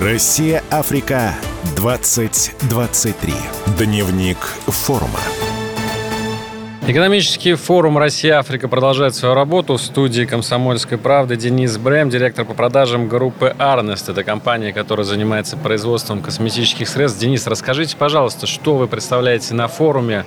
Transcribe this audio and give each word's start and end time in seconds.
Россия, 0.00 0.64
Африка, 0.70 1.34
2023. 1.76 3.34
Дневник 3.76 4.38
форума. 4.66 5.20
Экономический 6.84 7.54
форум 7.54 7.96
«Россия-Африка» 7.96 8.66
продолжает 8.66 9.14
свою 9.14 9.36
работу. 9.36 9.76
В 9.76 9.80
студии 9.80 10.24
«Комсомольской 10.24 10.98
правды» 10.98 11.36
Денис 11.36 11.78
Брэм, 11.78 12.10
директор 12.10 12.44
по 12.44 12.54
продажам 12.54 13.06
группы 13.06 13.54
«Арнест». 13.56 14.08
Это 14.08 14.24
компания, 14.24 14.72
которая 14.72 15.06
занимается 15.06 15.56
производством 15.56 16.20
косметических 16.20 16.88
средств. 16.88 17.20
Денис, 17.20 17.46
расскажите, 17.46 17.96
пожалуйста, 17.96 18.48
что 18.48 18.74
вы 18.74 18.88
представляете 18.88 19.54
на 19.54 19.68
форуме? 19.68 20.24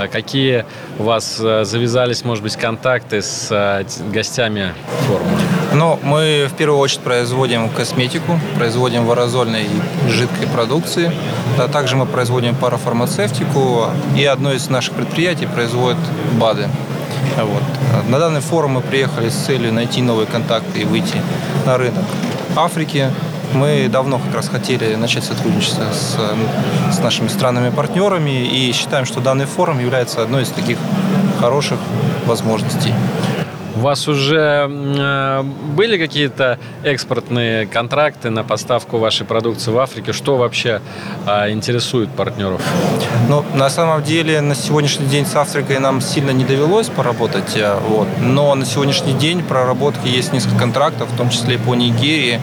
А 0.00 0.08
какие 0.08 0.64
у 0.98 1.04
вас 1.04 1.38
э, 1.38 1.64
завязались, 1.64 2.24
может 2.24 2.42
быть, 2.42 2.56
контакты 2.56 3.22
с 3.22 3.46
э, 3.52 3.84
гостями 4.12 4.74
форума? 5.06 5.38
Ну, 5.74 5.98
мы 6.02 6.48
в 6.48 6.56
первую 6.56 6.78
очередь 6.78 7.02
производим 7.02 7.68
косметику, 7.68 8.38
производим 8.56 9.06
варазольной 9.06 9.64
и 9.64 10.10
жидкой 10.10 10.48
продукции. 10.48 11.12
А 11.58 11.68
также 11.68 11.96
мы 11.96 12.06
производим 12.06 12.54
парафармацевтику. 12.56 13.86
И 14.16 14.24
одно 14.24 14.52
из 14.52 14.68
наших 14.68 14.94
предприятий 14.94 15.46
производит 15.46 15.83
БАДы. 16.40 16.68
Вот. 17.36 17.62
На 18.08 18.18
данный 18.18 18.40
форум 18.40 18.72
мы 18.72 18.80
приехали 18.80 19.28
с 19.28 19.34
целью 19.34 19.72
найти 19.72 20.02
новые 20.02 20.26
контакты 20.26 20.80
и 20.80 20.84
выйти 20.84 21.20
на 21.66 21.76
рынок 21.76 22.04
Африки. 22.56 23.10
Мы 23.52 23.88
давно 23.90 24.18
как 24.18 24.34
раз 24.34 24.48
хотели 24.48 24.94
начать 24.94 25.24
сотрудничество 25.24 25.84
с, 25.92 26.16
с 26.96 26.98
нашими 27.00 27.28
странными 27.28 27.70
партнерами 27.70 28.46
и 28.46 28.72
считаем, 28.72 29.04
что 29.04 29.20
данный 29.20 29.46
форум 29.46 29.78
является 29.78 30.22
одной 30.22 30.42
из 30.42 30.48
таких 30.48 30.78
хороших 31.38 31.78
возможностей. 32.26 32.92
У 33.76 33.80
вас 33.80 34.06
уже 34.06 34.68
э, 34.70 35.42
были 35.42 35.98
какие-то 35.98 36.58
экспортные 36.84 37.66
контракты 37.66 38.30
на 38.30 38.44
поставку 38.44 38.98
вашей 38.98 39.26
продукции 39.26 39.72
в 39.72 39.78
Африке? 39.78 40.12
Что 40.12 40.36
вообще 40.36 40.80
э, 41.26 41.50
интересует 41.50 42.08
партнеров? 42.10 42.62
Ну, 43.28 43.44
на 43.54 43.68
самом 43.70 44.04
деле, 44.04 44.40
на 44.40 44.54
сегодняшний 44.54 45.06
день 45.06 45.26
с 45.26 45.34
Африкой 45.34 45.80
нам 45.80 46.00
сильно 46.00 46.30
не 46.30 46.44
довелось 46.44 46.88
поработать. 46.88 47.56
Э, 47.56 47.76
вот. 47.88 48.06
Но 48.20 48.54
на 48.54 48.64
сегодняшний 48.64 49.12
день 49.12 49.42
проработки 49.42 50.06
есть 50.06 50.32
несколько 50.32 50.56
контрактов, 50.56 51.10
в 51.10 51.16
том 51.16 51.30
числе 51.30 51.58
по 51.58 51.74
Нигерии. 51.74 52.40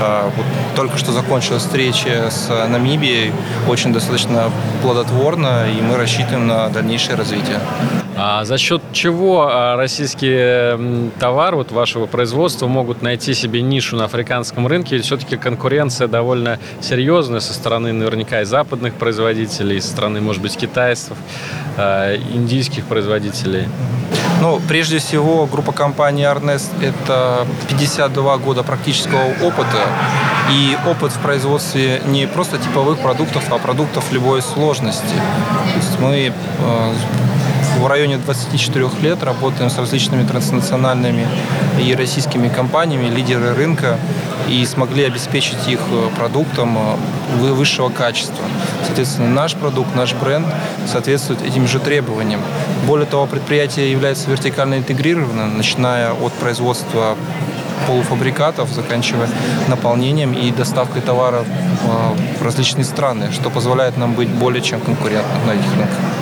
Вот 0.00 0.46
только 0.76 0.96
что 0.96 1.12
закончилась 1.12 1.62
встреча 1.62 2.30
с 2.30 2.48
Намибией, 2.68 3.32
очень 3.68 3.92
достаточно 3.92 4.50
плодотворно, 4.82 5.66
и 5.68 5.82
мы 5.82 5.96
рассчитываем 5.96 6.46
на 6.46 6.68
дальнейшее 6.68 7.16
развитие. 7.16 7.58
А 8.22 8.44
за 8.44 8.58
счет 8.58 8.82
чего 8.92 9.48
а, 9.50 9.76
российские 9.76 10.69
товары 11.18 11.56
вот 11.56 11.72
вашего 11.72 12.06
производства 12.06 12.66
могут 12.66 13.02
найти 13.02 13.34
себе 13.34 13.62
нишу 13.62 13.96
на 13.96 14.04
африканском 14.04 14.66
рынке? 14.66 14.96
Ведь 14.96 15.04
все-таки 15.06 15.36
конкуренция 15.36 16.08
довольно 16.08 16.58
серьезная 16.80 17.40
со 17.40 17.52
стороны 17.54 17.92
наверняка 17.92 18.42
и 18.42 18.44
западных 18.44 18.94
производителей, 18.94 19.80
со 19.80 19.88
стороны, 19.88 20.20
может 20.20 20.42
быть, 20.42 20.56
китайцев, 20.56 21.16
а, 21.76 22.16
индийских 22.16 22.84
производителей. 22.86 23.68
Ну, 24.40 24.58
прежде 24.68 24.98
всего, 24.98 25.46
группа 25.46 25.72
компаний 25.72 26.22
Arnest– 26.22 26.70
это 26.82 27.46
52 27.68 28.38
года 28.38 28.62
практического 28.62 29.34
опыта 29.42 29.86
и 30.50 30.76
опыт 30.86 31.12
в 31.12 31.18
производстве 31.20 32.00
не 32.06 32.26
просто 32.26 32.56
типовых 32.58 32.98
продуктов, 33.00 33.44
а 33.52 33.58
продуктов 33.58 34.10
любой 34.12 34.40
сложности. 34.40 35.14
То 35.14 35.76
есть 35.76 36.00
мы 36.00 36.32
э, 36.32 36.92
в 37.78 37.86
районе 37.86 38.18
24 38.18 38.88
лет 39.02 39.22
работаем 39.22 39.70
с 39.70 39.78
различными 39.78 40.26
транснациональными 40.26 41.26
и 41.80 41.94
российскими 41.94 42.48
компаниями, 42.48 43.08
лидеры 43.08 43.54
рынка, 43.54 43.98
и 44.48 44.64
смогли 44.66 45.04
обеспечить 45.04 45.68
их 45.68 45.80
э, 45.90 46.08
продуктом 46.16 46.76
э, 46.76 47.52
высшего 47.52 47.88
качества. 47.88 48.44
Соответственно, 48.84 49.28
наш 49.28 49.54
продукт, 49.54 49.94
наш 49.94 50.14
бренд 50.14 50.46
соответствует 50.86 51.42
этим 51.42 51.68
же 51.68 51.78
требованиям. 51.78 52.40
Более 52.86 53.06
того, 53.06 53.26
предприятие 53.26 53.92
является 53.92 54.30
вертикально 54.30 54.76
интегрированным, 54.76 55.56
начиная 55.56 56.12
от 56.12 56.32
производства 56.34 57.16
полуфабрикатов, 57.86 58.70
заканчивая 58.70 59.28
наполнением 59.68 60.32
и 60.32 60.50
доставкой 60.50 61.02
товаров 61.02 61.46
э, 61.46 62.38
в 62.40 62.42
различные 62.42 62.84
страны, 62.84 63.30
что 63.32 63.50
позволяет 63.50 63.96
нам 63.96 64.14
быть 64.14 64.28
более 64.28 64.62
чем 64.62 64.80
конкурентным 64.80 65.46
на 65.46 65.52
этих 65.52 65.76
рынках. 65.76 66.19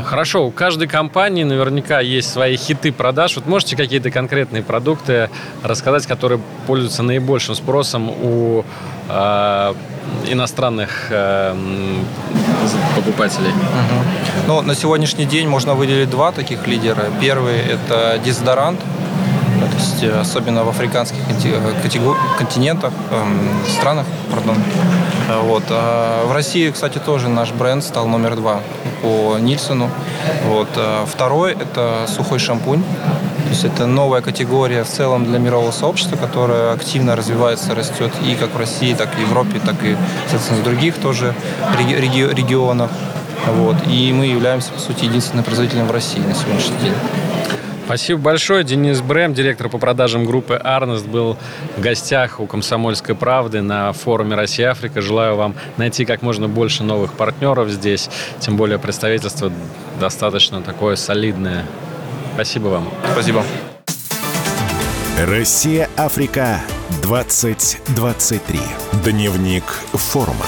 А, 0.00 0.02
хорошо, 0.02 0.46
у 0.46 0.50
каждой 0.50 0.88
компании 0.88 1.44
наверняка 1.44 2.00
есть 2.00 2.30
свои 2.32 2.56
хиты 2.56 2.90
продаж. 2.92 3.36
Вот 3.36 3.46
можете 3.46 3.76
какие-то 3.76 4.10
конкретные 4.10 4.62
продукты 4.62 5.28
рассказать, 5.62 6.06
которые 6.06 6.40
пользуются 6.66 7.02
наибольшим 7.02 7.54
спросом 7.54 8.08
у 8.08 8.64
э, 9.08 9.74
иностранных 10.28 11.08
э, 11.10 11.54
покупателей? 12.96 13.50
Угу. 13.50 14.46
Ну, 14.46 14.62
на 14.62 14.74
сегодняшний 14.74 15.26
день 15.26 15.46
можно 15.48 15.74
выделить 15.74 16.08
два 16.08 16.32
таких 16.32 16.66
лидера. 16.66 17.04
Первый– 17.20 17.58
это 17.58 18.18
дезодорант, 18.24 18.80
есть 19.80 20.02
э, 20.02 20.20
особенно 20.20 20.64
в 20.64 20.68
африканских 20.68 21.18
континентах, 22.38 22.92
эм, 23.10 23.50
странах, 23.68 24.06
пардон. 24.30 24.56
Вот. 25.42 25.64
А 25.70 26.26
в 26.26 26.32
России, 26.32 26.70
кстати, 26.70 26.98
тоже 26.98 27.28
наш 27.28 27.52
бренд 27.52 27.82
стал 27.82 28.06
номер 28.06 28.36
два 28.36 28.60
по 29.02 29.38
Нильсону. 29.38 29.90
Вот. 30.44 30.68
А 30.76 31.06
второй– 31.06 31.52
это 31.60 32.06
сухой 32.08 32.38
шампунь. 32.38 32.82
То 32.82 33.50
есть 33.50 33.64
это 33.64 33.86
новая 33.86 34.20
категория 34.20 34.84
в 34.84 34.88
целом 34.88 35.24
для 35.24 35.38
мирового 35.38 35.72
сообщества, 35.72 36.16
которая 36.16 36.72
активно 36.72 37.16
развивается, 37.16 37.74
растет 37.74 38.12
и 38.24 38.36
как 38.36 38.54
в 38.54 38.56
России, 38.58 38.94
так 38.94 39.08
и 39.18 39.24
в 39.24 39.28
Европе, 39.28 39.60
так 39.64 39.82
и, 39.82 39.96
соответственно, 40.22 40.60
в 40.60 40.64
других 40.64 40.96
тоже 40.96 41.34
реги- 41.78 42.32
регионах. 42.32 42.90
Вот. 43.56 43.76
И 43.88 44.12
мы 44.12 44.26
являемся, 44.26 44.70
по 44.70 44.78
сути, 44.78 45.06
единственным 45.06 45.44
производителем 45.44 45.86
в 45.86 45.90
России 45.90 46.20
на 46.20 46.34
сегодняшний 46.34 46.78
день. 46.78 46.94
Спасибо 47.90 48.20
большое. 48.20 48.62
Денис 48.62 49.00
Брэм, 49.00 49.34
директор 49.34 49.68
по 49.68 49.78
продажам 49.78 50.24
группы 50.24 50.54
«Арнест», 50.54 51.08
был 51.08 51.36
в 51.76 51.80
гостях 51.80 52.38
у 52.38 52.46
«Комсомольской 52.46 53.16
правды» 53.16 53.62
на 53.62 53.92
форуме 53.92 54.36
«Россия-Африка». 54.36 55.00
Желаю 55.00 55.34
вам 55.34 55.56
найти 55.76 56.04
как 56.04 56.22
можно 56.22 56.46
больше 56.46 56.84
новых 56.84 57.14
партнеров 57.14 57.68
здесь. 57.68 58.08
Тем 58.38 58.56
более 58.56 58.78
представительство 58.78 59.50
достаточно 59.98 60.62
такое 60.62 60.94
солидное. 60.94 61.66
Спасибо 62.34 62.68
вам. 62.68 62.88
Спасибо. 63.10 63.42
Россия-Африка 65.18 66.60
2023. 67.02 68.60
Дневник 69.02 69.64
форума. 69.94 70.46